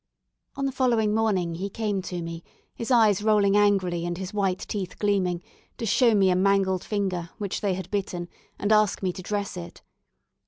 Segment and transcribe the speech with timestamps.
[0.55, 4.61] On the following morning he came to me, his eyes rolling angrily, and his white
[4.67, 5.43] teeth gleaming,
[5.77, 8.27] to show me a mangled finger, which they had bitten,
[8.57, 9.83] and ask me to dress it.